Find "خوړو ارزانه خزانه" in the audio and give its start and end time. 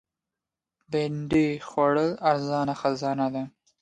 1.67-3.27